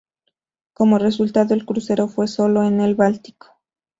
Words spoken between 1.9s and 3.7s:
fue solo en el Báltico.